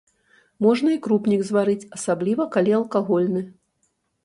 [0.65, 3.47] Можна і крупнік зварыць, асабліва, калі алкагольны.